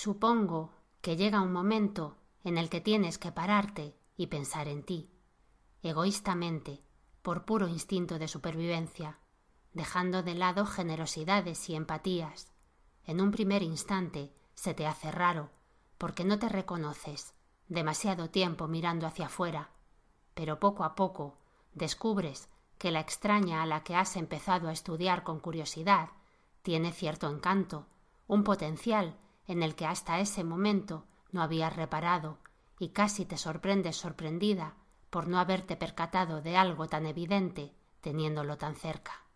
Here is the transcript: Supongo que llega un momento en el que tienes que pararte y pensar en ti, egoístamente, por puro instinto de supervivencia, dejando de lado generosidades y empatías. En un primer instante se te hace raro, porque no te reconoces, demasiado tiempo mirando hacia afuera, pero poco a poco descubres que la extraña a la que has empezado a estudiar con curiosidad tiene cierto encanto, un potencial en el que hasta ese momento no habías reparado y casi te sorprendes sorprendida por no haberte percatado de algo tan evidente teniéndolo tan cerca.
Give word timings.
Supongo 0.00 0.70
que 1.00 1.16
llega 1.16 1.40
un 1.40 1.52
momento 1.52 2.18
en 2.44 2.56
el 2.56 2.70
que 2.70 2.80
tienes 2.80 3.18
que 3.18 3.32
pararte 3.32 3.98
y 4.16 4.28
pensar 4.28 4.68
en 4.68 4.84
ti, 4.84 5.10
egoístamente, 5.82 6.84
por 7.20 7.44
puro 7.44 7.66
instinto 7.66 8.20
de 8.20 8.28
supervivencia, 8.28 9.18
dejando 9.72 10.22
de 10.22 10.36
lado 10.36 10.66
generosidades 10.66 11.68
y 11.68 11.74
empatías. 11.74 12.52
En 13.06 13.20
un 13.20 13.32
primer 13.32 13.64
instante 13.64 14.32
se 14.54 14.72
te 14.72 14.86
hace 14.86 15.10
raro, 15.10 15.50
porque 15.98 16.24
no 16.24 16.38
te 16.38 16.48
reconoces, 16.48 17.34
demasiado 17.66 18.30
tiempo 18.30 18.68
mirando 18.68 19.04
hacia 19.04 19.26
afuera, 19.26 19.72
pero 20.34 20.60
poco 20.60 20.84
a 20.84 20.94
poco 20.94 21.38
descubres 21.74 22.48
que 22.78 22.92
la 22.92 23.00
extraña 23.00 23.64
a 23.64 23.66
la 23.66 23.82
que 23.82 23.96
has 23.96 24.14
empezado 24.14 24.68
a 24.68 24.72
estudiar 24.72 25.24
con 25.24 25.40
curiosidad 25.40 26.10
tiene 26.62 26.92
cierto 26.92 27.28
encanto, 27.28 27.88
un 28.28 28.44
potencial 28.44 29.18
en 29.48 29.62
el 29.62 29.74
que 29.74 29.86
hasta 29.86 30.20
ese 30.20 30.44
momento 30.44 31.04
no 31.32 31.42
habías 31.42 31.74
reparado 31.74 32.38
y 32.78 32.90
casi 32.90 33.24
te 33.24 33.36
sorprendes 33.36 33.96
sorprendida 33.96 34.74
por 35.10 35.26
no 35.26 35.40
haberte 35.40 35.76
percatado 35.76 36.40
de 36.40 36.56
algo 36.56 36.86
tan 36.86 37.06
evidente 37.06 37.74
teniéndolo 38.00 38.58
tan 38.58 38.76
cerca. 38.76 39.27